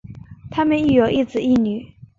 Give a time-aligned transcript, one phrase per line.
[0.49, 1.93] 她们育有一子一女。